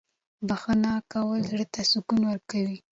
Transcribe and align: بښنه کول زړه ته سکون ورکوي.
بښنه 0.47 0.93
کول 1.11 1.39
زړه 1.49 1.65
ته 1.73 1.81
سکون 1.91 2.21
ورکوي. 2.29 2.77